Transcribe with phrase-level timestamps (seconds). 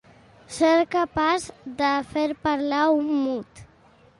[0.53, 1.45] Ser capaç
[1.81, 3.63] de fer parlar un mut.